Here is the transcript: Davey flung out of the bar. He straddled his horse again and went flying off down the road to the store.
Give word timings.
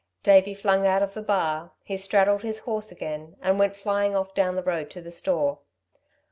Davey 0.23 0.55
flung 0.55 0.87
out 0.87 1.03
of 1.03 1.13
the 1.13 1.21
bar. 1.21 1.73
He 1.83 1.95
straddled 1.95 2.41
his 2.41 2.61
horse 2.61 2.91
again 2.91 3.35
and 3.39 3.59
went 3.59 3.75
flying 3.75 4.15
off 4.15 4.33
down 4.33 4.55
the 4.55 4.63
road 4.63 4.89
to 4.89 4.99
the 5.01 5.11
store. 5.11 5.59